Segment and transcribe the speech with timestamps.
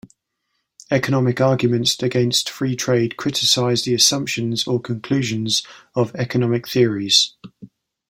[0.89, 5.61] Economic arguments against free trade criticize the assumptions or conclusions
[5.93, 7.35] of economic theories.